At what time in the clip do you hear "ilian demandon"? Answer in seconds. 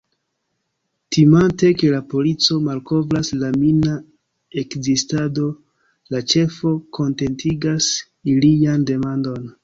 8.33-9.47